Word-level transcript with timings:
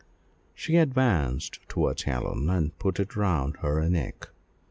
She 0.55 0.77
advanced 0.77 1.59
towards 1.69 2.01
Helen 2.01 2.49
and 2.49 2.75
put 2.79 2.99
it 2.99 3.15
round 3.15 3.57
her 3.57 3.87
neck. 3.87 4.29